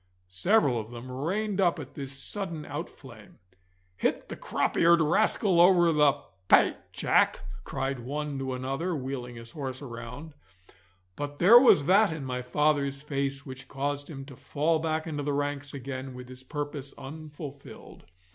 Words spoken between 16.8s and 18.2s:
unfulfilled.